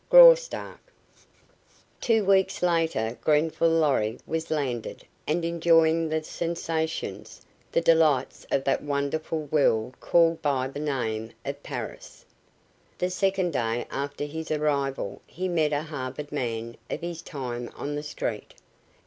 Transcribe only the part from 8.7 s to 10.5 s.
wonderful world called